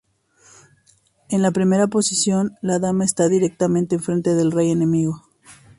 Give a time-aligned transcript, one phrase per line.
[1.29, 5.21] En la primera posición, la dama está directamente enfrente del rey enemigo.